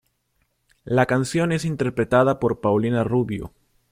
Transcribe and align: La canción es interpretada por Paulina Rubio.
La 0.83 1.05
canción 1.05 1.51
es 1.51 1.63
interpretada 1.63 2.39
por 2.39 2.59
Paulina 2.59 3.03
Rubio. 3.03 3.51